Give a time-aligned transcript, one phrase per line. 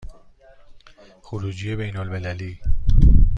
[1.21, 2.59] خروجی بین المللی